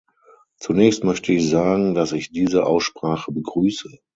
Zunächst 0.57 1.03
möchte 1.03 1.31
ich 1.31 1.47
sagen, 1.47 1.93
dass 1.93 2.11
ich 2.11 2.31
diese 2.31 2.65
Aussprache 2.65 3.31
begrüße. 3.31 3.99